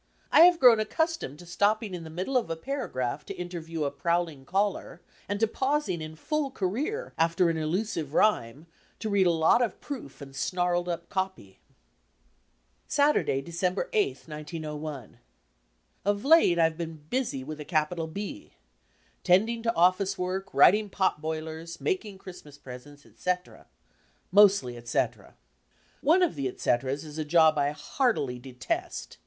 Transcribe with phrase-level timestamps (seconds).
[0.31, 3.91] I have grown accustomed to snapping in the middle of a paragraph to interview a
[3.91, 8.65] prowling caller, and to pausing in full career after an elusive rhyme,
[8.97, 11.59] to read a lot of proof, and snarled up copy.
[12.87, 15.19] Saturday, December 8, 1901
[16.03, 18.53] Of late I've been Busy with a capital B.
[19.23, 23.67] Tending to office work, wridng pot boilers, making Christmas presents, etc.,
[24.33, 25.35] mosdy etc.
[26.03, 29.17] Oneofthe"etcs." is a job I heartily detest.